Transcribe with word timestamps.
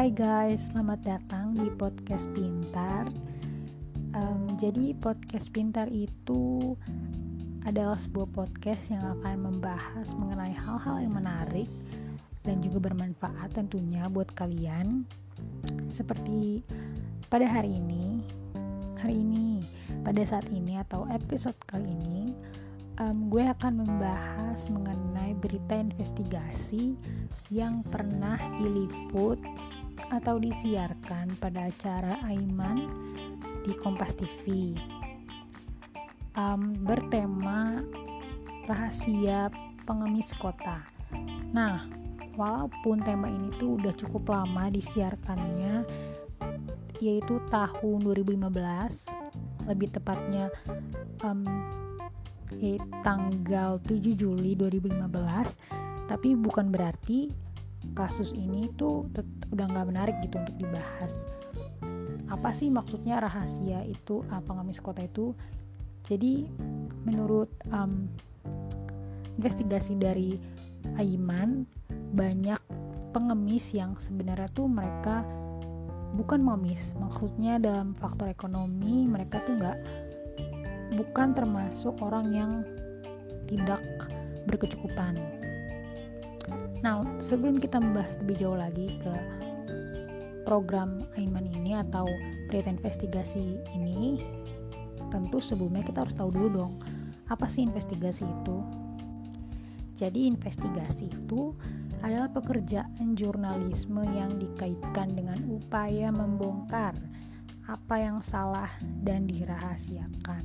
Hai 0.00 0.16
guys, 0.16 0.72
selamat 0.72 1.04
datang 1.04 1.52
di 1.52 1.68
podcast 1.76 2.24
Pintar. 2.32 3.04
Um, 4.16 4.56
jadi 4.56 4.96
podcast 4.96 5.52
Pintar 5.52 5.92
itu 5.92 6.72
adalah 7.68 8.00
sebuah 8.00 8.32
podcast 8.32 8.96
yang 8.96 9.04
akan 9.04 9.52
membahas 9.52 10.16
mengenai 10.16 10.56
hal-hal 10.56 11.04
yang 11.04 11.12
menarik 11.12 11.68
dan 12.48 12.64
juga 12.64 12.88
bermanfaat 12.88 13.52
tentunya 13.52 14.08
buat 14.08 14.32
kalian. 14.32 15.04
Seperti 15.92 16.64
pada 17.28 17.44
hari 17.44 17.76
ini, 17.76 18.24
hari 19.04 19.20
ini, 19.20 19.60
pada 20.00 20.24
saat 20.24 20.48
ini 20.48 20.80
atau 20.80 21.04
episode 21.12 21.60
kali 21.68 21.92
ini, 22.08 22.32
um, 23.04 23.28
gue 23.28 23.44
akan 23.44 23.84
membahas 23.84 24.64
mengenai 24.72 25.36
berita 25.36 25.76
investigasi 25.76 26.96
yang 27.52 27.84
pernah 27.84 28.40
diliput 28.56 29.36
atau 30.10 30.42
disiarkan 30.42 31.38
pada 31.38 31.70
acara 31.70 32.18
Aiman 32.26 32.90
di 33.62 33.72
Kompas 33.78 34.18
TV 34.18 34.74
um, 36.34 36.74
bertema 36.82 37.82
rahasia 38.66 39.50
pengemis 39.86 40.34
kota. 40.38 40.82
Nah, 41.50 41.86
walaupun 42.38 43.02
tema 43.02 43.26
ini 43.26 43.50
tuh 43.58 43.78
udah 43.78 43.94
cukup 43.94 44.30
lama 44.30 44.70
disiarkannya, 44.70 45.82
yaitu 47.02 47.42
tahun 47.50 47.98
2015, 48.06 49.66
lebih 49.66 49.88
tepatnya 49.90 50.50
um, 51.22 51.46
tanggal 53.06 53.78
7 53.86 54.18
Juli 54.18 54.58
2015 54.58 56.10
tapi 56.10 56.34
bukan 56.34 56.74
berarti 56.74 57.30
kasus 57.96 58.32
ini 58.36 58.70
tuh 58.76 59.08
udah 59.50 59.66
nggak 59.66 59.88
menarik 59.88 60.16
gitu 60.22 60.38
untuk 60.40 60.56
dibahas. 60.56 61.26
Apa 62.30 62.54
sih 62.54 62.70
maksudnya 62.70 63.18
rahasia 63.18 63.82
itu? 63.84 64.22
Uh, 64.30 64.42
pengemis 64.44 64.78
kota 64.78 65.02
itu? 65.02 65.34
Jadi 66.06 66.48
menurut 67.04 67.50
um, 67.74 68.08
investigasi 69.36 69.98
dari 69.98 70.38
Aiman 70.96 71.66
banyak 72.16 72.60
pengemis 73.10 73.74
yang 73.74 73.98
sebenarnya 73.98 74.48
tuh 74.54 74.70
mereka 74.70 75.26
bukan 76.14 76.42
pengemis 76.42 76.94
maksudnya 76.98 77.58
dalam 77.60 77.94
faktor 77.94 78.30
ekonomi 78.32 79.06
mereka 79.06 79.38
tuh 79.46 79.60
nggak 79.60 79.78
bukan 80.98 81.36
termasuk 81.36 81.94
orang 82.02 82.26
yang 82.34 82.52
tidak 83.46 83.82
berkecukupan. 84.46 85.39
Nah, 86.80 87.04
sebelum 87.20 87.60
kita 87.60 87.76
membahas 87.76 88.16
lebih 88.24 88.36
jauh 88.40 88.56
lagi 88.56 88.88
ke 89.04 89.14
program 90.48 90.96
Aiman 91.20 91.44
ini 91.52 91.76
atau 91.76 92.08
berita 92.48 92.72
investigasi 92.72 93.60
ini, 93.76 94.24
tentu 95.12 95.38
sebelumnya 95.38 95.84
kita 95.84 96.08
harus 96.08 96.16
tahu 96.16 96.32
dulu 96.32 96.48
dong, 96.48 96.72
apa 97.28 97.44
sih 97.46 97.68
investigasi 97.68 98.24
itu? 98.24 98.58
Jadi 99.92 100.24
investigasi 100.32 101.12
itu 101.12 101.52
adalah 102.00 102.32
pekerjaan 102.32 103.12
jurnalisme 103.12 104.00
yang 104.16 104.40
dikaitkan 104.40 105.12
dengan 105.12 105.36
upaya 105.52 106.08
membongkar 106.08 106.96
apa 107.68 107.96
yang 108.00 108.24
salah 108.24 108.72
dan 109.04 109.28
dirahasiakan. 109.28 110.42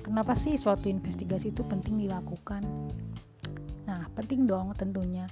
Kenapa 0.00 0.32
sih 0.32 0.56
suatu 0.56 0.88
investigasi 0.88 1.52
itu 1.52 1.60
penting 1.68 2.00
dilakukan? 2.08 2.64
Nah, 3.84 4.08
penting 4.16 4.48
dong 4.48 4.72
tentunya. 4.76 5.28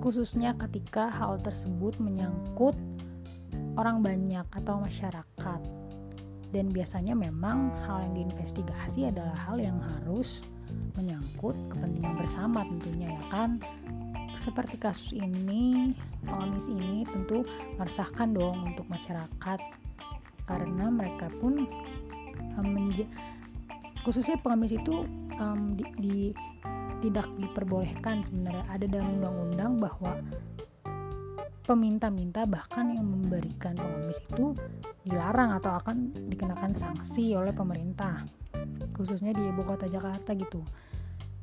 Khususnya 0.00 0.56
ketika 0.56 1.12
hal 1.12 1.38
tersebut 1.44 1.98
menyangkut 2.00 2.74
orang 3.76 4.02
banyak 4.02 4.46
atau 4.50 4.80
masyarakat. 4.82 5.60
Dan 6.50 6.66
biasanya 6.74 7.14
memang 7.14 7.70
hal 7.86 8.10
yang 8.10 8.26
diinvestigasi 8.26 9.06
adalah 9.06 9.38
hal 9.46 9.62
yang 9.62 9.78
harus 9.78 10.42
menyangkut 10.98 11.54
kepentingan 11.70 12.18
bersama 12.18 12.66
tentunya 12.66 13.14
ya 13.14 13.24
kan. 13.30 13.62
Seperti 14.34 14.78
kasus 14.78 15.14
ini, 15.14 15.94
pengemis 16.26 16.66
ini 16.66 17.06
tentu 17.06 17.46
meresahkan 17.78 18.34
dong 18.34 18.74
untuk 18.74 18.86
masyarakat 18.90 19.58
karena 20.50 20.90
mereka 20.90 21.30
pun 21.38 21.70
menja 22.58 23.06
khususnya 24.02 24.40
pengemis 24.40 24.74
itu 24.74 25.06
um, 25.38 25.78
di, 25.78 25.84
di 26.00 26.16
tidak 27.00 27.26
diperbolehkan 27.36 28.22
sebenarnya. 28.24 28.64
Ada 28.68 28.86
dalam 28.88 29.20
undang-undang 29.20 29.72
bahwa 29.80 30.12
peminta-minta 31.64 32.48
bahkan 32.48 32.92
yang 32.92 33.06
memberikan 33.06 33.76
pengemis 33.76 34.18
itu 34.26 34.56
dilarang 35.06 35.54
atau 35.60 35.76
akan 35.78 36.12
dikenakan 36.28 36.74
sanksi 36.74 37.36
oleh 37.36 37.54
pemerintah 37.54 38.26
khususnya 38.96 39.32
di 39.32 39.48
ibu 39.48 39.62
kota 39.64 39.86
Jakarta 39.86 40.34
gitu. 40.36 40.60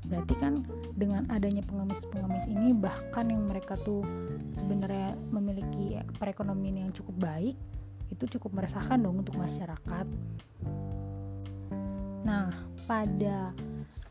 Berarti 0.07 0.35
kan 0.39 0.63
dengan 0.95 1.27
adanya 1.33 1.65
pengemis-pengemis 1.65 2.47
ini 2.47 2.71
bahkan 2.71 3.27
yang 3.27 3.43
mereka 3.49 3.75
tuh 3.81 4.05
sebenarnya 4.55 5.17
memiliki 5.33 5.99
perekonomian 6.15 6.87
yang 6.87 6.91
cukup 6.93 7.17
baik 7.17 7.55
itu 8.07 8.23
cukup 8.39 8.61
meresahkan 8.61 8.99
dong 9.03 9.19
untuk 9.19 9.35
masyarakat. 9.35 10.07
Nah, 12.23 12.51
pada 12.87 13.51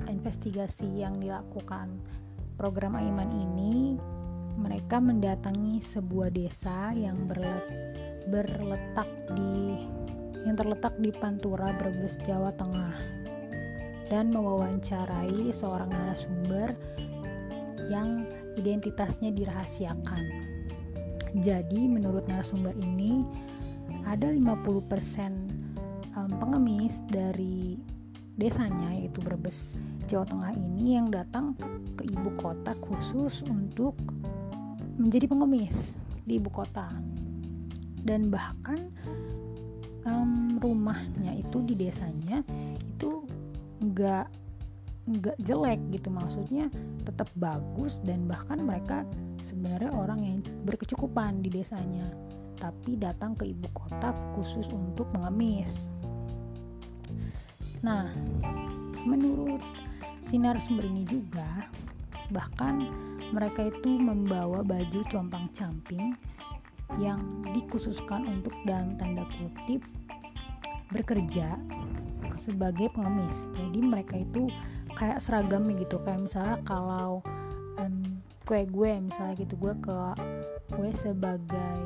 investigasi 0.04 1.00
yang 1.00 1.18
dilakukan 1.18 1.96
program 2.60 2.96
Aiman 2.96 3.32
ini, 3.32 3.96
mereka 4.56 5.00
mendatangi 5.00 5.80
sebuah 5.80 6.32
desa 6.32 6.92
yang 6.96 7.28
berletak 8.28 9.08
di 9.36 9.80
yang 10.46 10.56
terletak 10.56 10.94
di 11.02 11.10
Pantura, 11.10 11.74
Brebes, 11.74 12.22
Jawa 12.22 12.54
Tengah 12.54 12.94
dan 14.06 14.30
mewawancarai 14.30 15.50
seorang 15.50 15.90
narasumber 15.90 16.78
yang 17.90 18.24
identitasnya 18.54 19.34
dirahasiakan. 19.34 20.22
Jadi 21.42 21.90
menurut 21.90 22.24
narasumber 22.30 22.72
ini 22.78 23.26
ada 24.06 24.30
50% 24.30 24.86
pengemis 26.38 27.02
dari 27.10 27.76
desanya 28.36 28.92
yaitu 28.92 29.24
Brebes 29.24 29.72
Jawa 30.06 30.28
Tengah 30.28 30.52
ini 30.54 31.00
yang 31.00 31.08
datang 31.08 31.56
ke 31.96 32.04
ibu 32.04 32.30
kota 32.36 32.76
khusus 32.84 33.42
untuk 33.48 33.96
menjadi 35.00 35.26
pengemis 35.28 35.96
di 36.28 36.36
ibu 36.36 36.52
kota. 36.52 36.92
Dan 38.06 38.30
bahkan 38.30 38.92
um, 40.06 40.60
rumahnya 40.62 41.34
itu 41.42 41.64
di 41.64 41.74
desanya 41.74 42.44
itu 42.78 43.24
nggak 43.82 44.28
nggak 45.10 45.36
jelek 45.42 45.80
gitu. 45.90 46.12
Maksudnya 46.12 46.70
tetap 47.02 47.26
bagus 47.34 47.98
dan 48.04 48.28
bahkan 48.28 48.62
mereka 48.62 49.02
sebenarnya 49.42 49.90
orang 49.96 50.20
yang 50.22 50.38
berkecukupan 50.68 51.42
di 51.42 51.50
desanya 51.50 52.06
tapi 52.56 52.96
datang 52.96 53.36
ke 53.36 53.52
ibu 53.52 53.68
kota 53.76 54.16
khusus 54.32 54.64
untuk 54.72 55.06
mengemis 55.12 55.92
Nah, 57.86 58.10
menurut 59.06 59.62
sinar 60.18 60.58
sumber 60.58 60.90
ini 60.90 61.06
juga, 61.06 61.70
bahkan 62.34 62.82
mereka 63.30 63.70
itu 63.70 63.94
membawa 63.94 64.66
baju 64.66 65.06
compang-camping 65.06 66.18
yang 66.98 67.22
dikhususkan 67.54 68.26
untuk 68.26 68.50
dalam 68.66 68.98
tanda 68.98 69.22
kutip 69.38 69.86
bekerja 70.90 71.54
sebagai 72.34 72.90
pengemis. 72.90 73.46
Jadi 73.54 73.78
mereka 73.78 74.18
itu 74.18 74.50
kayak 74.98 75.22
seragam 75.22 75.70
gitu, 75.70 76.02
kayak 76.02 76.26
misalnya 76.26 76.58
kalau 76.66 77.22
um, 77.78 78.02
kue 78.42 78.66
gue 78.66 78.98
misalnya 78.98 79.38
gitu 79.38 79.54
gue 79.62 79.74
ke 79.78 79.98
gue 80.74 80.90
sebagai 80.94 81.78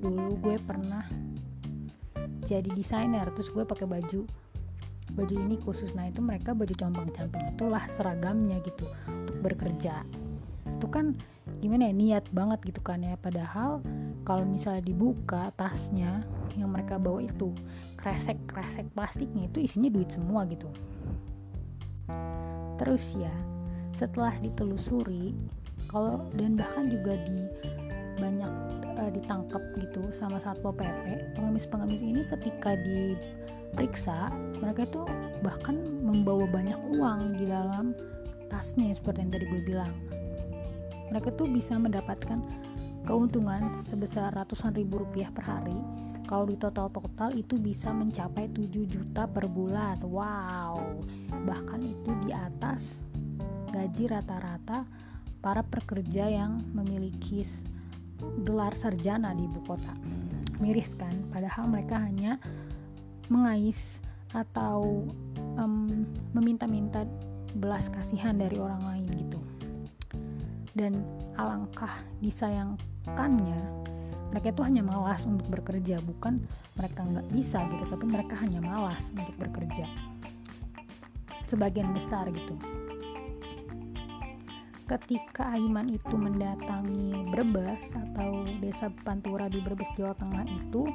dulu 0.00 0.36
gue 0.40 0.56
pernah 0.64 1.04
jadi 2.48 2.72
desainer 2.72 3.28
terus 3.36 3.52
gue 3.52 3.68
pakai 3.68 3.84
baju 3.84 4.24
baju 5.12 5.34
ini 5.34 5.56
khusus. 5.60 5.92
Nah 5.96 6.08
itu 6.08 6.20
mereka 6.20 6.52
baju 6.52 6.72
compang-camping. 6.72 7.54
Itulah 7.56 7.84
seragamnya 7.88 8.60
gitu 8.64 8.88
untuk 9.08 9.36
bekerja 9.44 10.04
itu 10.78 10.86
kan 10.86 11.18
gimana 11.58 11.90
ya 11.90 11.94
niat 11.96 12.24
banget 12.30 12.70
gitu 12.70 12.80
kan 12.86 13.02
ya. 13.02 13.18
Padahal 13.18 13.82
kalau 14.22 14.46
misalnya 14.46 14.86
dibuka 14.86 15.50
tasnya 15.58 16.22
yang 16.54 16.70
mereka 16.70 17.02
bawa 17.02 17.24
itu 17.26 17.50
kresek 17.98 18.38
kresek 18.46 18.86
plastiknya 18.94 19.50
itu 19.50 19.66
isinya 19.66 19.90
duit 19.90 20.14
semua 20.14 20.46
gitu. 20.46 20.70
Terus 22.78 23.18
ya 23.18 23.34
setelah 23.90 24.38
ditelusuri 24.38 25.34
kalau 25.90 26.22
dan 26.38 26.54
bahkan 26.54 26.86
juga 26.86 27.18
di 27.26 27.42
banyak 28.22 28.52
uh, 28.98 29.10
ditangkap 29.14 29.62
gitu 29.78 30.10
sama 30.10 30.42
satpol 30.42 30.74
pp 30.74 31.32
pengemis-pengemis 31.38 32.02
ini 32.02 32.26
ketika 32.26 32.74
diperiksa 32.74 34.34
mereka 34.58 34.84
itu 34.84 35.02
bahkan 35.40 35.78
membawa 36.02 36.44
banyak 36.50 36.78
uang 36.98 37.38
di 37.38 37.46
dalam 37.46 37.94
tasnya 38.48 38.96
seperti 38.96 39.22
yang 39.22 39.32
tadi 39.32 39.44
gue 39.46 39.62
bilang. 39.62 39.92
Mereka 41.12 41.36
tuh 41.36 41.48
bisa 41.48 41.76
mendapatkan 41.76 42.40
keuntungan 43.04 43.72
sebesar 43.80 44.32
ratusan 44.34 44.76
ribu 44.76 45.04
rupiah 45.04 45.32
per 45.32 45.44
hari. 45.44 45.76
Kalau 46.28 46.44
di 46.44 46.60
total-total 46.60 47.40
itu 47.40 47.56
bisa 47.56 47.88
mencapai 47.88 48.52
7 48.52 48.84
juta 48.84 49.24
per 49.24 49.48
bulan. 49.48 49.96
Wow. 50.04 51.00
Bahkan 51.32 51.80
itu 51.80 52.10
di 52.28 52.36
atas 52.36 53.00
gaji 53.72 54.12
rata-rata 54.12 54.84
para 55.40 55.64
pekerja 55.64 56.28
yang 56.28 56.60
memiliki 56.76 57.40
gelar 58.42 58.74
sarjana 58.74 59.34
di 59.34 59.46
ibu 59.46 59.60
kota. 59.64 59.94
Miris 60.58 60.94
kan? 60.98 61.14
Padahal 61.30 61.70
mereka 61.70 62.02
hanya 62.02 62.42
mengais 63.30 64.02
atau 64.34 65.06
um, 65.56 66.04
meminta-minta 66.34 67.06
belas 67.56 67.88
kasihan 67.88 68.36
dari 68.36 68.58
orang 68.58 68.82
lain 68.84 69.06
gitu. 69.16 69.40
Dan 70.74 71.02
alangkah 71.38 71.92
disayangkannya 72.22 73.60
mereka 74.28 74.52
itu 74.52 74.62
hanya 74.66 74.82
malas 74.84 75.24
untuk 75.24 75.48
bekerja. 75.48 76.02
Bukan 76.04 76.42
mereka 76.76 77.00
nggak 77.06 77.26
bisa 77.32 77.64
gitu 77.70 77.84
tapi 77.88 78.04
mereka 78.04 78.34
hanya 78.38 78.60
malas 78.60 79.14
untuk 79.14 79.34
bekerja. 79.38 79.86
Sebagian 81.48 81.96
besar 81.96 82.28
gitu 82.28 82.77
ketika 84.88 85.52
Aiman 85.52 85.92
itu 85.92 86.16
mendatangi 86.16 87.28
Brebes 87.28 87.92
atau 87.92 88.48
desa 88.56 88.88
Pantura 89.04 89.44
di 89.52 89.60
Brebes 89.60 89.92
Jawa 89.92 90.16
Tengah 90.16 90.48
itu 90.48 90.88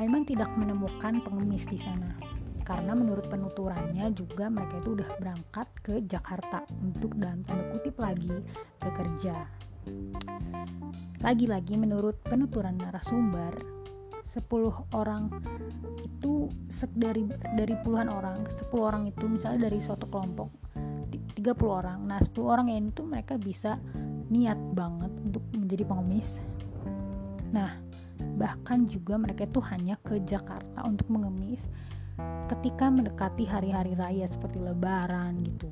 Aiman 0.00 0.24
tidak 0.24 0.48
menemukan 0.56 1.20
pengemis 1.20 1.68
di 1.68 1.76
sana. 1.76 2.16
Karena 2.64 2.96
menurut 2.96 3.28
penuturannya 3.28 4.08
juga 4.16 4.48
mereka 4.48 4.80
itu 4.80 4.96
udah 4.96 5.10
berangkat 5.20 5.68
ke 5.84 5.94
Jakarta 6.08 6.64
untuk 6.80 7.12
dalam 7.20 7.44
tanda 7.44 7.76
kutip 7.76 8.00
lagi 8.00 8.32
bekerja. 8.80 9.36
Lagi-lagi 11.20 11.76
menurut 11.76 12.16
penuturan 12.24 12.80
narasumber 12.80 13.52
10 14.24 14.48
orang 14.96 15.28
itu 16.00 16.48
dari 16.96 17.28
dari 17.52 17.76
puluhan 17.84 18.08
orang 18.08 18.48
10 18.48 18.72
orang 18.80 19.12
itu 19.12 19.28
misalnya 19.28 19.68
dari 19.68 19.76
suatu 19.84 20.08
kelompok 20.08 20.63
30 21.44 21.60
orang. 21.68 22.00
Nah 22.08 22.16
10 22.24 22.32
orang 22.40 22.66
yang 22.72 22.88
itu 22.88 23.04
mereka 23.04 23.36
bisa 23.36 23.76
niat 24.32 24.56
banget 24.72 25.12
untuk 25.20 25.44
menjadi 25.52 25.84
pengemis. 25.84 26.40
Nah 27.52 27.76
bahkan 28.40 28.88
juga 28.88 29.20
mereka 29.20 29.44
itu 29.44 29.60
hanya 29.68 30.00
ke 30.00 30.16
Jakarta 30.24 30.80
untuk 30.88 31.12
mengemis 31.12 31.68
ketika 32.48 32.88
mendekati 32.88 33.44
hari-hari 33.44 33.92
raya 33.92 34.24
seperti 34.24 34.56
lebaran 34.56 35.44
gitu. 35.44 35.68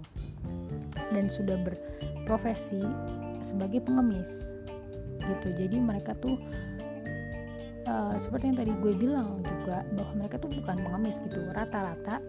Dan 1.08 1.32
sudah 1.32 1.56
berprofesi 1.64 2.84
sebagai 3.40 3.80
pengemis 3.80 4.52
gitu. 5.24 5.48
Jadi 5.56 5.80
mereka 5.80 6.12
tuh 6.20 6.36
uh, 7.88 8.14
seperti 8.20 8.52
yang 8.52 8.58
tadi 8.60 8.72
gue 8.76 8.92
bilang 8.92 9.40
juga 9.40 9.86
bahwa 9.96 10.12
mereka 10.20 10.36
tuh 10.36 10.52
bukan 10.52 10.76
pengemis 10.84 11.16
gitu. 11.24 11.40
Rata-rata 11.56 12.20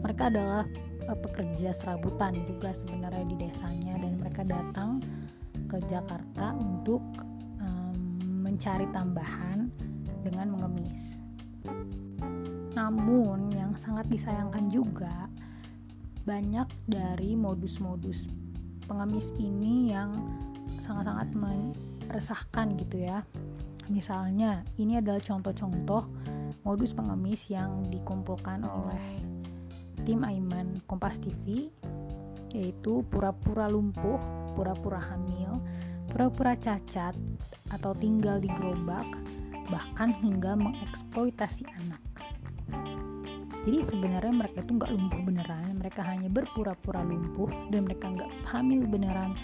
mereka 0.00 0.28
adalah 0.28 0.64
uh, 1.08 1.18
pekerja 1.18 1.70
serabutan 1.74 2.36
juga 2.46 2.72
sebenarnya 2.72 3.24
di 3.28 3.36
desanya. 3.38 3.94
Dan 4.00 4.20
mereka 4.20 4.42
datang 4.44 5.00
ke 5.68 5.80
Jakarta 5.88 6.54
untuk 6.54 7.00
um, 7.62 7.96
mencari 8.44 8.86
tambahan 8.92 9.68
dengan 10.24 10.54
mengemis. 10.54 11.20
Namun 12.74 13.54
yang 13.54 13.72
sangat 13.78 14.10
disayangkan 14.10 14.66
juga 14.68 15.30
banyak 16.24 16.66
dari 16.88 17.36
modus-modus 17.36 18.26
pengemis 18.88 19.32
ini 19.40 19.92
yang 19.92 20.12
sangat-sangat 20.80 21.28
meresahkan 21.36 22.76
gitu 22.80 23.04
ya. 23.04 23.24
Misalnya 23.92 24.64
ini 24.80 25.00
adalah 25.00 25.20
contoh-contoh 25.20 26.08
modus 26.64 26.96
pengemis 26.96 27.52
yang 27.52 27.84
dikumpulkan 27.92 28.64
oleh 28.64 29.23
tim 30.04 30.20
Aiman 30.22 30.84
Kompas 30.84 31.16
TV 31.18 31.72
yaitu 32.54 33.02
pura-pura 33.10 33.66
lumpuh, 33.66 34.20
pura-pura 34.54 35.02
hamil, 35.02 35.58
pura-pura 36.06 36.54
cacat 36.54 37.18
atau 37.74 37.90
tinggal 37.98 38.38
di 38.38 38.46
gerobak, 38.46 39.10
bahkan 39.74 40.14
hingga 40.22 40.54
mengeksploitasi 40.54 41.66
anak. 41.82 41.98
Jadi 43.66 43.80
sebenarnya 43.82 44.30
mereka 44.30 44.62
itu 44.62 44.70
nggak 44.70 44.92
lumpuh 44.92 45.20
beneran, 45.26 45.82
mereka 45.82 46.06
hanya 46.06 46.30
berpura-pura 46.30 47.02
lumpuh 47.02 47.50
dan 47.74 47.90
mereka 47.90 48.06
nggak 48.06 48.30
hamil 48.46 48.86
beneran 48.86 49.34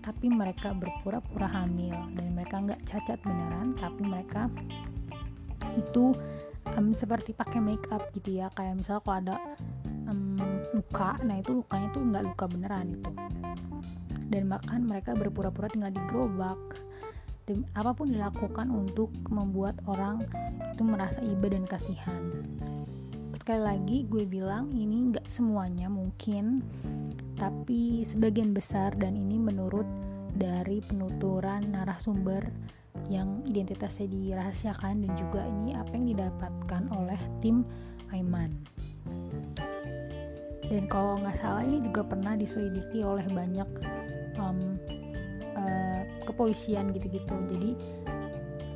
tapi 0.00 0.32
mereka 0.32 0.72
berpura-pura 0.72 1.48
hamil 1.48 1.92
dan 2.16 2.32
mereka 2.32 2.56
nggak 2.56 2.80
cacat 2.88 3.20
beneran 3.20 3.76
tapi 3.76 4.00
mereka 4.00 4.48
itu 5.76 6.16
um, 6.76 6.90
seperti 6.96 7.36
pakai 7.36 7.60
make 7.60 7.84
up 7.92 8.08
gitu 8.16 8.40
ya 8.40 8.48
kayak 8.56 8.80
misalnya 8.80 9.02
kalau 9.04 9.18
ada 9.20 9.36
luka. 10.74 11.18
Nah 11.26 11.40
itu 11.40 11.56
lukanya 11.60 11.88
tuh 11.92 12.02
nggak 12.02 12.24
luka 12.32 12.44
beneran 12.50 12.86
itu. 12.94 13.10
Dan 14.30 14.46
bahkan 14.46 14.86
mereka 14.86 15.14
berpura-pura 15.18 15.66
tinggal 15.70 15.90
di 15.90 16.02
gerobak. 16.06 16.58
Dan 17.46 17.66
apa 17.74 17.90
pun 17.90 18.14
dilakukan 18.14 18.70
untuk 18.70 19.10
membuat 19.26 19.74
orang 19.90 20.22
itu 20.70 20.82
merasa 20.86 21.18
iba 21.20 21.50
dan 21.50 21.66
kasihan. 21.66 22.30
Sekali 23.34 23.62
lagi 23.66 23.98
gue 24.06 24.22
bilang 24.28 24.70
ini 24.70 25.10
nggak 25.10 25.26
semuanya 25.26 25.90
mungkin 25.90 26.62
tapi 27.40 28.04
sebagian 28.04 28.52
besar 28.52 28.92
dan 29.00 29.16
ini 29.16 29.40
menurut 29.40 29.88
dari 30.36 30.84
penuturan 30.84 31.72
narasumber 31.72 32.44
yang 33.08 33.40
identitasnya 33.48 34.06
dirahasiakan 34.06 35.08
dan 35.08 35.12
juga 35.16 35.42
ini 35.48 35.74
apa 35.74 35.90
yang 35.96 36.06
didapatkan 36.14 36.82
oleh 36.94 37.18
tim 37.40 37.64
Aiman. 38.12 38.52
Dan 40.70 40.86
kalau 40.86 41.18
nggak 41.18 41.34
salah 41.34 41.66
ini 41.66 41.82
juga 41.82 42.06
pernah 42.06 42.38
diselidiki 42.38 43.02
oleh 43.02 43.26
banyak 43.26 43.66
um, 44.38 44.78
uh, 45.58 46.02
kepolisian 46.24 46.94
gitu-gitu. 46.94 47.34
Jadi 47.50 47.70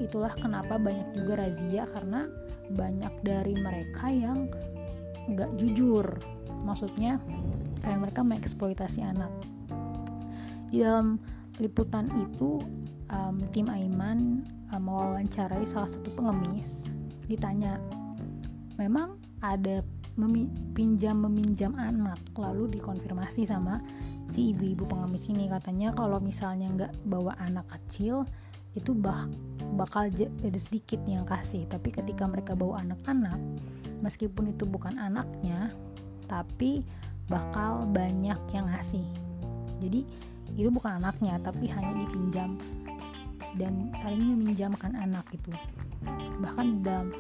itulah 0.03 0.35
kenapa 0.35 0.75
banyak 0.75 1.15
juga 1.15 1.47
razia 1.47 1.87
karena 1.87 2.27
banyak 2.75 3.15
dari 3.23 3.55
mereka 3.55 4.11
yang 4.11 4.51
nggak 5.31 5.55
jujur. 5.55 6.19
Maksudnya 6.67 7.23
kayak 7.87 8.11
mereka 8.11 8.21
mengeksploitasi 8.27 9.07
anak 9.07 9.31
di 10.75 10.83
dalam 10.83 11.23
liputan 11.63 12.11
itu 12.19 12.59
um, 13.15 13.39
tim 13.55 13.71
Aiman 13.71 14.43
um, 14.75 14.83
mewawancarai 14.83 15.63
salah 15.63 15.87
satu 15.87 16.11
pengemis 16.19 16.91
ditanya 17.31 17.79
memang 18.75 19.15
ada 19.39 19.87
memi 20.15 20.47
pinjam 20.73 21.19
meminjam 21.27 21.75
anak 21.75 22.23
lalu 22.39 22.79
dikonfirmasi 22.79 23.47
sama 23.51 23.83
si 24.31 24.55
ibu-ibu 24.55 24.87
pengemis 24.87 25.27
ini. 25.27 25.51
Katanya 25.51 25.91
kalau 25.95 26.23
misalnya 26.23 26.71
nggak 26.71 26.93
bawa 27.07 27.35
anak 27.43 27.67
kecil 27.71 28.23
itu 28.75 28.91
bah 28.91 29.31
bakal 29.75 30.11
ada 30.11 30.61
sedikit 30.61 31.03
yang 31.07 31.27
kasih. 31.27 31.67
Tapi 31.67 31.91
ketika 31.91 32.27
mereka 32.27 32.55
bawa 32.55 32.83
anak-anak 32.83 33.39
meskipun 34.03 34.55
itu 34.55 34.67
bukan 34.67 34.99
anaknya 34.99 35.71
tapi 36.31 36.87
bakal 37.27 37.89
banyak 37.91 38.39
yang 38.55 38.67
ngasih. 38.71 39.05
Jadi 39.83 40.07
itu 40.55 40.71
bukan 40.71 41.03
anaknya 41.03 41.43
tapi 41.43 41.67
hanya 41.67 42.07
dipinjam 42.07 42.55
dan 43.59 43.91
saling 43.99 44.23
meminjamkan 44.23 44.95
anak 44.99 45.27
itu 45.31 45.51
bahkan 46.43 46.83
dalam 46.83 47.15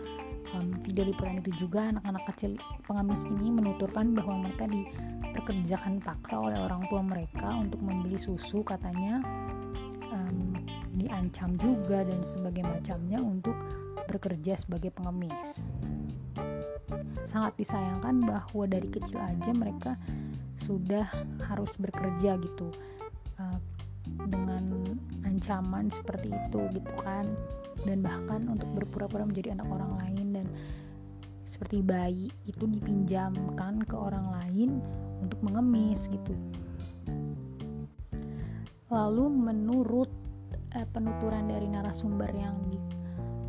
um, 0.54 0.78
video 0.86 1.10
liputan 1.10 1.42
itu 1.42 1.66
juga 1.66 1.90
anak-anak 1.90 2.24
kecil 2.34 2.56
pengemis 2.86 3.26
ini 3.26 3.50
menuturkan 3.50 4.14
bahwa 4.14 4.46
mereka 4.46 4.70
diperkerjakan 4.70 5.98
paksa 6.00 6.38
oleh 6.38 6.58
orang 6.62 6.86
tua 6.86 7.02
mereka 7.02 7.50
untuk 7.58 7.82
membeli 7.82 8.16
susu 8.16 8.62
katanya. 8.62 9.20
Um, 10.14 10.54
diancam 10.94 11.58
juga 11.58 12.06
dan 12.06 12.22
sebagainya 12.22 12.78
macamnya 12.78 13.18
untuk 13.18 13.56
bekerja 14.06 14.54
sebagai 14.54 14.94
pengemis. 14.94 15.66
Sangat 17.26 17.58
disayangkan 17.58 18.22
bahwa 18.22 18.64
dari 18.70 18.86
kecil 18.86 19.18
aja 19.18 19.50
mereka 19.50 19.98
sudah 20.62 21.08
harus 21.50 21.72
bekerja 21.82 22.38
gitu 22.38 22.70
uh, 23.42 23.58
dengan 24.30 24.86
ancaman 25.26 25.90
seperti 25.90 26.30
itu 26.30 26.60
gitu 26.78 26.94
kan. 27.02 27.26
Dan 27.84 28.00
bahkan 28.00 28.46
untuk 28.46 28.70
berpura-pura 28.72 29.26
menjadi 29.26 29.58
anak 29.58 29.66
orang 29.66 29.92
lain 29.98 30.23
seperti 31.64 31.80
bayi 31.80 32.28
itu 32.44 32.68
dipinjamkan 32.68 33.80
ke 33.88 33.96
orang 33.96 34.36
lain 34.36 34.84
untuk 35.24 35.40
mengemis 35.40 36.12
gitu. 36.12 36.36
Lalu 38.92 39.32
menurut 39.32 40.12
uh, 40.76 40.84
penuturan 40.92 41.48
dari 41.48 41.64
narasumber 41.64 42.28
yang 42.36 42.52
di 42.68 42.76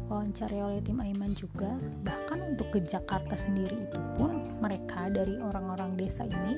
wawancara 0.07 0.63
oleh 0.63 0.79
tim 0.79 1.03
Aiman 1.03 1.35
juga 1.35 1.75
bahkan 2.07 2.55
untuk 2.55 2.71
ke 2.71 2.87
Jakarta 2.87 3.35
sendiri 3.35 3.83
itu 3.83 3.99
pun 4.15 4.47
mereka 4.63 5.11
dari 5.11 5.35
orang-orang 5.35 5.99
desa 5.99 6.23
ini 6.23 6.55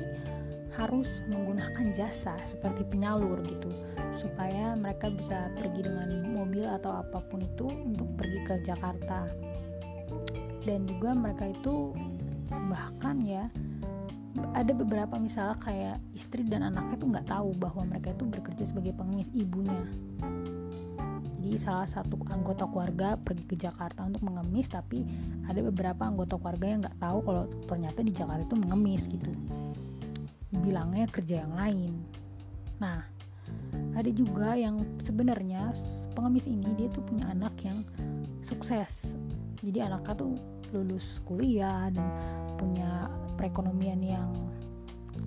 harus 0.77 1.25
menggunakan 1.25 1.89
jasa 1.89 2.37
seperti 2.45 2.85
penyalur 2.85 3.41
gitu 3.49 3.73
supaya 4.13 4.77
mereka 4.77 5.09
bisa 5.09 5.49
pergi 5.57 5.89
dengan 5.89 6.21
mobil 6.21 6.69
atau 6.69 7.01
apa 7.01 7.17
pun 7.25 7.41
itu 7.41 7.65
untuk 7.65 8.13
pergi 8.13 8.39
ke 8.45 8.61
Jakarta 8.61 9.25
dan 10.67 10.83
juga 10.83 11.15
mereka 11.15 11.47
itu 11.47 11.95
bahkan 12.67 13.23
ya 13.23 13.47
ada 14.53 14.69
beberapa 14.75 15.17
misalnya 15.17 15.57
kayak 15.63 15.97
istri 16.13 16.45
dan 16.45 16.67
anaknya 16.67 16.95
tuh 16.99 17.09
nggak 17.09 17.27
tahu 17.31 17.49
bahwa 17.57 17.81
mereka 17.89 18.13
itu 18.13 18.23
bekerja 18.29 18.63
sebagai 18.69 18.93
pengemis 18.93 19.33
ibunya. 19.33 19.81
Jadi 21.41 21.57
salah 21.57 21.87
satu 21.87 22.19
anggota 22.27 22.67
keluarga 22.67 23.15
pergi 23.17 23.45
ke 23.47 23.55
Jakarta 23.55 24.03
untuk 24.03 24.27
mengemis 24.27 24.67
tapi 24.67 25.07
ada 25.47 25.63
beberapa 25.63 26.05
anggota 26.05 26.35
keluarga 26.37 26.65
yang 26.67 26.79
nggak 26.83 26.99
tahu 26.99 27.17
kalau 27.23 27.43
ternyata 27.65 27.99
di 28.03 28.11
Jakarta 28.13 28.43
itu 28.45 28.57
mengemis 28.59 29.03
gitu. 29.09 29.31
Bilangnya 30.53 31.07
kerja 31.09 31.47
yang 31.47 31.53
lain. 31.55 31.91
Nah 32.77 33.01
ada 33.97 34.09
juga 34.13 34.53
yang 34.53 34.83
sebenarnya 35.01 35.73
pengemis 36.13 36.45
ini 36.45 36.67
dia 36.77 36.91
tuh 36.93 37.01
punya 37.07 37.25
anak 37.31 37.55
yang 37.65 37.81
sukses. 38.45 39.17
Jadi 39.63 39.81
anaknya 39.81 40.13
tuh 40.13 40.56
lulus 40.75 41.23
kuliah 41.23 41.91
dan 41.93 42.07
punya 42.57 43.07
perekonomian 43.37 44.01
yang 44.01 44.29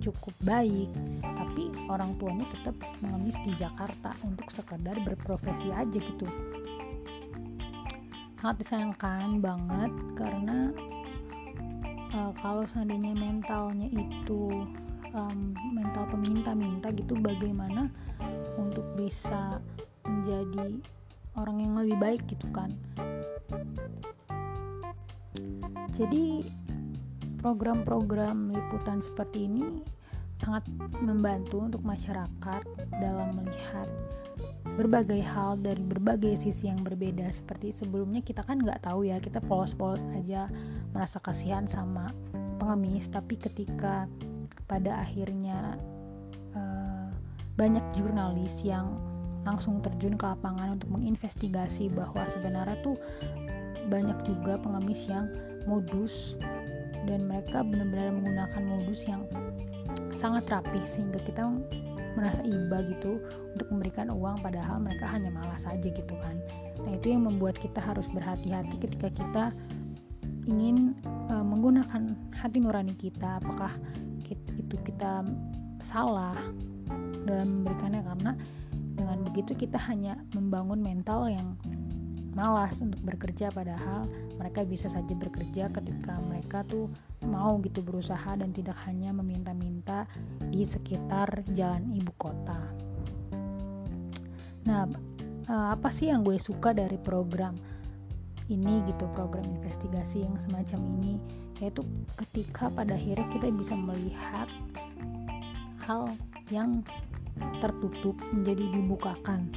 cukup 0.01 0.33
baik 0.41 0.89
tapi 1.21 1.69
orang 1.91 2.15
tuanya 2.17 2.47
tetap 2.49 2.73
mengemis 3.03 3.37
di 3.43 3.53
Jakarta 3.53 4.15
untuk 4.25 4.49
sekedar 4.49 4.97
berprofesi 5.03 5.69
aja 5.69 5.99
gitu. 5.99 6.25
Sangat 8.41 8.57
disayangkan 8.65 9.37
banget 9.37 9.93
karena 10.17 10.73
uh, 12.15 12.31
kalau 12.41 12.65
seandainya 12.65 13.13
mentalnya 13.13 13.87
itu 13.91 14.65
um, 15.13 15.53
mental 15.71 16.07
peminta-minta 16.09 16.89
gitu 16.95 17.13
bagaimana 17.19 17.91
untuk 18.57 18.85
bisa 18.97 19.61
menjadi 20.07 20.81
orang 21.37 21.57
yang 21.63 21.73
lebih 21.77 21.97
baik 21.99 22.21
gitu 22.27 22.47
kan 22.51 22.73
jadi 26.01 26.41
program-program 27.45 28.49
liputan 28.49 29.05
seperti 29.05 29.45
ini 29.45 29.85
sangat 30.41 30.65
membantu 31.05 31.61
untuk 31.61 31.85
masyarakat 31.85 32.65
dalam 32.97 33.37
melihat 33.37 33.85
berbagai 34.73 35.21
hal 35.21 35.61
dari 35.61 35.85
berbagai 35.85 36.33
sisi 36.33 36.65
yang 36.65 36.81
berbeda. 36.81 37.29
Seperti 37.29 37.69
sebelumnya 37.69 38.25
kita 38.25 38.41
kan 38.41 38.57
nggak 38.57 38.81
tahu 38.81 39.05
ya 39.05 39.21
kita 39.21 39.37
polos-polos 39.45 40.01
aja 40.17 40.49
merasa 40.89 41.21
kasihan 41.21 41.69
sama 41.69 42.09
pengemis. 42.57 43.05
Tapi 43.13 43.37
ketika 43.37 44.09
pada 44.65 45.05
akhirnya 45.05 45.77
uh, 46.57 47.13
banyak 47.53 47.85
jurnalis 47.93 48.65
yang 48.65 48.97
langsung 49.45 49.77
terjun 49.85 50.17
ke 50.17 50.25
lapangan 50.25 50.81
untuk 50.81 50.89
menginvestigasi 50.97 51.93
bahwa 51.93 52.25
sebenarnya 52.25 52.77
tuh 52.81 52.97
banyak 53.89 54.17
juga 54.25 54.57
pengemis 54.61 55.05
yang 55.05 55.29
modus 55.65 56.35
dan 57.09 57.25
mereka 57.25 57.65
benar-benar 57.65 58.13
menggunakan 58.13 58.61
modus 58.61 59.05
yang 59.09 59.25
sangat 60.13 60.45
rapi 60.51 60.81
sehingga 60.85 61.17
kita 61.23 61.49
merasa 62.13 62.43
iba 62.43 62.83
gitu 62.91 63.23
untuk 63.55 63.67
memberikan 63.71 64.11
uang 64.11 64.43
padahal 64.43 64.83
mereka 64.83 65.07
hanya 65.07 65.31
malas 65.31 65.63
saja 65.63 65.87
gitu 65.87 66.15
kan. 66.19 66.35
Nah 66.83 66.91
itu 66.99 67.15
yang 67.15 67.23
membuat 67.25 67.55
kita 67.57 67.79
harus 67.79 68.05
berhati-hati 68.11 68.75
ketika 68.83 69.07
kita 69.15 69.45
ingin 70.49 70.97
uh, 71.31 71.45
menggunakan 71.45 72.11
hati 72.35 72.59
nurani 72.59 72.93
kita. 72.97 73.39
Apakah 73.39 73.71
itu 74.31 74.75
kita 74.87 75.23
salah 75.83 76.35
dalam 77.27 77.61
memberikannya? 77.61 78.01
Karena 78.03 78.31
dengan 78.95 79.17
begitu 79.27 79.55
kita 79.55 79.79
hanya 79.87 80.19
membangun 80.35 80.83
mental 80.83 81.31
yang 81.31 81.55
malas 82.31 82.79
untuk 82.79 82.99
bekerja 83.03 83.51
padahal 83.51 84.07
mereka 84.39 84.63
bisa 84.63 84.87
saja 84.87 85.11
bekerja 85.11 85.67
ketika 85.69 86.17
mereka 86.23 86.63
tuh 86.63 86.87
mau 87.27 87.59
gitu 87.59 87.83
berusaha 87.83 88.39
dan 88.39 88.55
tidak 88.55 88.75
hanya 88.87 89.11
meminta-minta 89.11 90.07
di 90.47 90.63
sekitar 90.63 91.43
jalan 91.51 91.91
ibu 91.91 92.13
kota. 92.15 92.59
Nah, 94.67 94.87
eh, 95.47 95.67
apa 95.75 95.89
sih 95.91 96.07
yang 96.07 96.23
gue 96.23 96.39
suka 96.39 96.71
dari 96.71 96.95
program 96.95 97.53
ini 98.51 98.83
gitu, 98.87 99.07
program 99.15 99.47
investigasi 99.47 100.23
yang 100.27 100.35
semacam 100.39 100.79
ini? 100.99 101.15
yaitu 101.61 101.85
ketika 102.17 102.73
pada 102.73 102.97
akhirnya 102.97 103.29
kita 103.29 103.53
bisa 103.53 103.77
melihat 103.77 104.49
hal 105.85 106.17
yang 106.49 106.81
tertutup 107.61 108.17
menjadi 108.33 108.65
dibukakan 108.73 109.53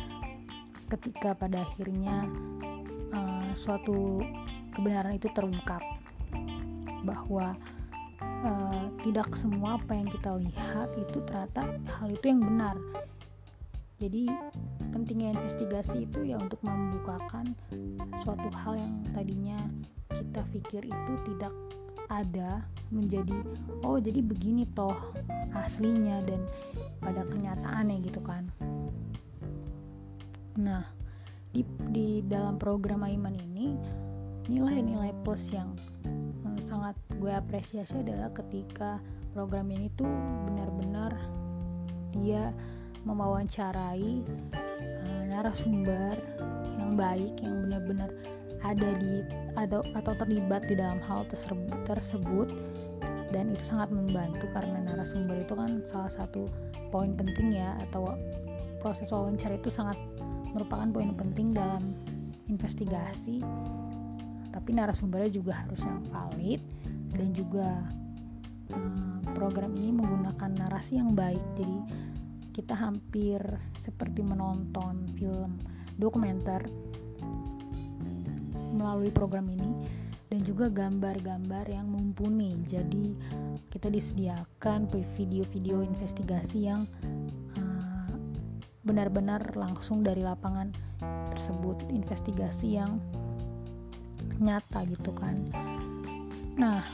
ketika 0.92 1.32
pada 1.32 1.64
akhirnya 1.64 2.28
suatu 3.54 4.20
kebenaran 4.74 5.16
itu 5.16 5.30
terungkap 5.32 5.80
bahwa 7.06 7.54
uh, 8.44 8.86
tidak 9.06 9.32
semua 9.38 9.78
apa 9.78 9.92
yang 9.94 10.08
kita 10.10 10.30
lihat 10.36 10.88
itu 10.98 11.18
ternyata 11.24 11.78
hal 11.98 12.08
itu 12.10 12.26
yang 12.28 12.42
benar. 12.42 12.76
Jadi 14.02 14.26
pentingnya 14.90 15.38
investigasi 15.38 16.04
itu 16.04 16.34
ya 16.34 16.36
untuk 16.36 16.58
membukakan 16.66 17.54
suatu 18.20 18.50
hal 18.52 18.76
yang 18.76 18.92
tadinya 19.14 19.58
kita 20.10 20.42
pikir 20.50 20.82
itu 20.84 21.12
tidak 21.30 21.54
ada 22.12 22.60
menjadi 22.92 23.32
oh 23.86 23.96
jadi 23.96 24.20
begini 24.20 24.68
toh 24.76 24.98
aslinya 25.56 26.20
dan 26.26 26.42
pada 27.00 27.22
kenyataannya 27.24 28.02
gitu 28.04 28.20
kan. 28.20 28.44
Nah 30.58 30.84
di, 31.54 31.62
di 31.94 32.08
dalam 32.26 32.58
program 32.58 33.06
Aiman 33.06 33.38
ini 33.38 33.78
nilai-nilai 34.50 35.14
plus 35.22 35.54
yang 35.54 35.72
uh, 36.44 36.58
sangat 36.66 36.98
gue 37.16 37.30
apresiasi 37.30 38.02
adalah 38.02 38.28
ketika 38.34 38.98
program 39.32 39.70
ini 39.70 39.88
tuh 39.94 40.10
benar-benar 40.50 41.14
dia 42.10 42.50
mewawancarai 43.06 44.26
uh, 44.52 45.22
narasumber 45.30 46.18
yang 46.76 46.98
baik 46.98 47.32
yang 47.40 47.64
benar-benar 47.64 48.10
ada 48.64 48.90
di 48.96 49.22
atau 49.60 49.84
atau 49.92 50.12
terlibat 50.16 50.64
di 50.66 50.74
dalam 50.74 50.98
hal 51.04 51.28
tersebut, 51.28 51.84
tersebut. 51.84 52.48
Dan 53.28 53.52
itu 53.52 53.66
sangat 53.66 53.92
membantu 53.92 54.46
karena 54.56 54.88
narasumber 54.88 55.42
itu 55.42 55.52
kan 55.52 55.82
salah 55.84 56.08
satu 56.08 56.48
poin 56.88 57.12
penting 57.12 57.60
ya 57.60 57.76
atau 57.90 58.14
proses 58.80 59.10
wawancara 59.12 59.58
itu 59.58 59.68
sangat 59.68 59.98
merupakan 60.54 60.88
poin 60.94 61.12
penting 61.12 61.52
dalam 61.52 61.92
investigasi 62.46 63.42
tapi 64.54 64.70
narasumbernya 64.70 65.34
juga 65.34 65.66
harus 65.66 65.82
yang 65.82 66.00
valid 66.14 66.62
dan 67.10 67.28
juga 67.34 67.68
um, 68.70 69.18
program 69.34 69.74
ini 69.74 69.90
menggunakan 69.90 70.50
narasi 70.54 71.02
yang 71.02 71.12
baik 71.12 71.42
jadi 71.58 71.78
kita 72.54 72.78
hampir 72.78 73.42
seperti 73.82 74.22
menonton 74.22 75.10
film 75.18 75.58
dokumenter 75.98 76.62
melalui 78.74 79.10
program 79.10 79.50
ini 79.50 79.70
dan 80.34 80.42
juga 80.42 80.66
gambar-gambar 80.66 81.70
yang 81.70 81.86
mumpuni. 81.86 82.58
Jadi 82.66 83.14
kita 83.70 83.86
disediakan 83.86 84.90
video-video 85.14 85.86
investigasi 85.86 86.66
yang 86.66 86.82
benar-benar 88.84 89.56
langsung 89.56 90.04
dari 90.04 90.20
lapangan 90.20 90.70
tersebut, 91.32 91.88
investigasi 91.90 92.78
yang 92.78 93.00
nyata 94.38 94.84
gitu 94.88 95.10
kan. 95.16 95.36
Nah, 96.54 96.84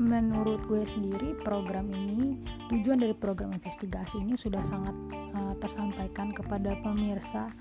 menurut 0.00 0.64
gue 0.64 0.80
sendiri 0.80 1.36
program 1.44 1.92
ini 1.92 2.40
tujuan 2.72 3.04
dari 3.04 3.12
program 3.12 3.52
investigasi 3.52 4.16
ini 4.16 4.32
sudah 4.32 4.64
sangat 4.64 4.96
uh, 5.36 5.52
tersampaikan 5.60 6.32
kepada 6.32 6.72
pemirsa 6.80 7.52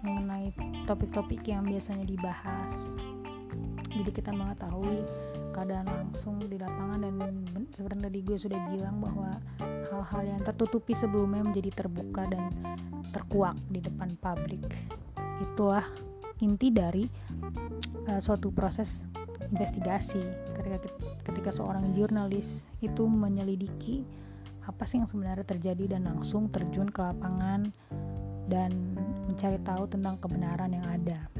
mengenai 0.00 0.56
topik-topik 0.88 1.44
yang 1.44 1.68
biasanya 1.68 2.08
dibahas 2.08 2.96
jadi 3.92 4.10
kita 4.12 4.30
mengetahui 4.32 5.04
keadaan 5.56 5.88
langsung 5.88 6.36
di 6.36 6.60
lapangan 6.60 7.00
dan 7.08 7.32
seperti 7.72 7.98
tadi 8.04 8.18
gue 8.20 8.36
sudah 8.36 8.60
bilang 8.68 9.00
bahwa 9.00 9.40
hal-hal 9.88 10.22
yang 10.36 10.40
tertutupi 10.44 10.92
sebelumnya 10.92 11.40
menjadi 11.40 11.72
terbuka 11.72 12.28
dan 12.28 12.52
terkuak 13.16 13.56
di 13.72 13.80
depan 13.80 14.12
publik 14.20 14.60
itulah 15.40 15.84
inti 16.44 16.68
dari 16.68 17.08
uh, 18.12 18.20
suatu 18.20 18.52
proses 18.52 19.08
investigasi 19.48 20.20
ketika 20.60 20.76
ketika 21.24 21.50
seorang 21.54 21.96
jurnalis 21.96 22.68
itu 22.84 23.08
menyelidiki 23.08 24.04
apa 24.66 24.84
sih 24.84 25.00
yang 25.00 25.08
sebenarnya 25.08 25.46
terjadi 25.46 25.96
dan 25.96 26.10
langsung 26.10 26.50
terjun 26.52 26.90
ke 26.90 27.00
lapangan 27.00 27.70
dan 28.50 28.70
mencari 29.30 29.58
tahu 29.62 29.86
tentang 29.90 30.18
kebenaran 30.18 30.70
yang 30.74 30.86
ada. 30.86 31.30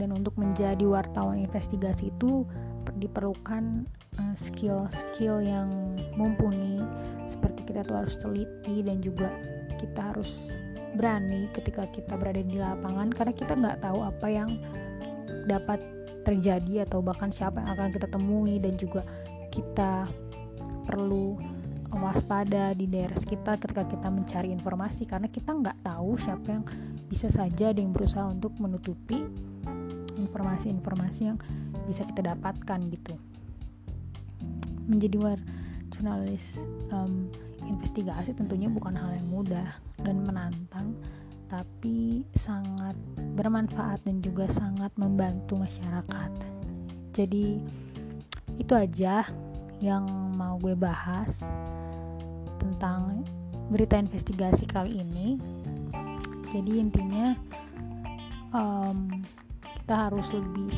Dan 0.00 0.16
untuk 0.16 0.32
menjadi 0.40 0.80
wartawan 0.88 1.44
investigasi 1.44 2.08
itu 2.08 2.48
diperlukan 2.96 3.84
uh, 4.18 4.34
skill-skill 4.36 5.44
yang 5.44 5.68
mumpuni. 6.16 6.80
Seperti 7.28 7.68
kita 7.68 7.86
tuh 7.86 8.04
harus 8.04 8.16
teliti 8.18 8.82
dan 8.82 9.04
juga 9.04 9.28
kita 9.76 10.12
harus 10.12 10.28
berani 10.98 11.46
ketika 11.54 11.86
kita 11.86 12.18
berada 12.18 12.42
di 12.42 12.58
lapangan 12.58 13.14
karena 13.14 13.32
kita 13.36 13.52
nggak 13.54 13.78
tahu 13.84 14.02
apa 14.02 14.26
yang 14.26 14.50
dapat 15.46 15.78
terjadi 16.26 16.84
atau 16.84 17.00
bahkan 17.00 17.30
siapa 17.30 17.62
yang 17.62 17.70
akan 17.76 17.88
kita 17.94 18.08
temui. 18.10 18.58
Dan 18.58 18.74
juga 18.76 19.04
kita 19.52 20.08
perlu 20.84 21.38
waspada 21.90 22.70
di 22.70 22.86
daerah 22.86 23.18
sekitar 23.18 23.58
ketika 23.58 23.82
kita 23.82 24.08
mencari 24.14 24.54
informasi 24.54 25.10
karena 25.10 25.26
kita 25.26 25.50
nggak 25.50 25.82
tahu 25.82 26.14
siapa 26.22 26.46
yang 26.46 26.64
bisa 27.10 27.26
saja 27.34 27.74
ada 27.74 27.82
yang 27.82 27.90
berusaha 27.90 28.30
untuk 28.30 28.54
menutupi 28.62 29.26
informasi-informasi 30.30 31.20
yang 31.34 31.38
bisa 31.90 32.06
kita 32.06 32.22
dapatkan 32.30 32.78
gitu. 32.94 33.18
Menjadi 34.86 35.16
war 35.18 35.40
jurnalis 35.90 36.62
um, 36.94 37.26
investigasi 37.66 38.30
tentunya 38.32 38.70
bukan 38.70 38.94
hal 38.94 39.10
yang 39.18 39.26
mudah 39.26 39.68
dan 40.06 40.22
menantang 40.22 40.94
tapi 41.50 42.22
sangat 42.38 42.94
bermanfaat 43.34 44.06
dan 44.06 44.22
juga 44.22 44.46
sangat 44.54 44.94
membantu 44.94 45.58
masyarakat. 45.58 46.30
Jadi 47.10 47.58
itu 48.54 48.72
aja 48.78 49.26
yang 49.82 50.06
mau 50.38 50.54
gue 50.62 50.78
bahas 50.78 51.42
tentang 52.62 53.26
berita 53.66 53.98
investigasi 53.98 54.62
kali 54.70 55.02
ini. 55.02 55.42
Jadi 56.54 56.72
intinya 56.78 57.34
um, 58.54 59.10
kita 59.90 60.06
harus 60.06 60.30
lebih 60.30 60.70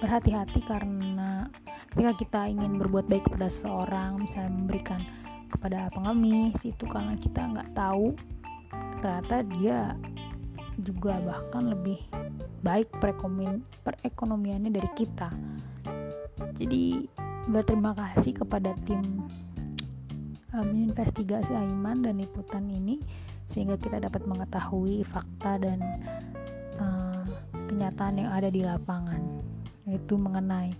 berhati-hati 0.00 0.64
karena 0.64 1.44
ketika 1.92 2.12
kita 2.16 2.40
ingin 2.48 2.80
berbuat 2.80 3.04
baik 3.04 3.28
kepada 3.28 3.52
seseorang 3.52 4.24
misalnya 4.24 4.48
memberikan 4.48 5.04
kepada 5.52 5.92
pengemis 5.92 6.56
itu 6.64 6.88
karena 6.88 7.20
kita 7.20 7.44
nggak 7.52 7.68
tahu 7.76 8.16
ternyata 9.04 9.44
dia 9.52 9.92
juga 10.80 11.20
bahkan 11.20 11.68
lebih 11.68 12.00
baik 12.64 12.88
perekonomiannya 12.96 14.72
dari 14.72 14.88
kita. 14.96 15.28
Jadi 16.56 17.04
berterima 17.44 17.92
kasih 17.92 18.40
kepada 18.40 18.72
tim 18.88 19.04
um, 20.56 20.68
investigasi 20.72 21.52
Aiman 21.52 22.08
dan 22.08 22.24
liputan 22.24 22.72
ini 22.72 23.04
sehingga 23.44 23.76
kita 23.76 24.00
dapat 24.00 24.24
mengetahui 24.24 25.04
fakta 25.04 25.60
dan 25.60 25.84
kenyataan 27.68 28.24
yang 28.24 28.32
ada 28.32 28.48
di 28.48 28.64
lapangan 28.64 29.20
yaitu 29.84 30.16
mengenai 30.16 30.72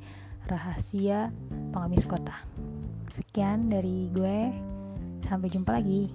rahasia 0.48 1.28
pengemis 1.72 2.08
kota. 2.08 2.36
Sekian 3.12 3.68
dari 3.68 4.08
gue, 4.12 4.52
sampai 5.28 5.48
jumpa 5.52 5.76
lagi. 5.76 6.08